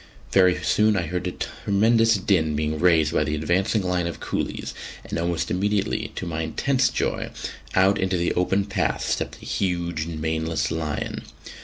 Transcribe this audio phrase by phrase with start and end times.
[0.31, 4.73] Very soon I heard a tremendous din being raised by the advancing line of coolies,
[5.05, 7.29] and almost immediately, to my intense joy,
[7.75, 11.21] out into the open path stepped a huge maneless lion.